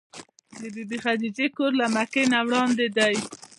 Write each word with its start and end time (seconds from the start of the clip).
د 0.59 0.61
بي 0.73 0.83
بي 0.89 0.97
خدېجې 1.03 1.47
کور 1.57 1.71
له 1.81 1.87
مکې 1.95 2.23
نه 2.31 2.39
وړاندې 2.45 2.87
دی. 2.97 3.15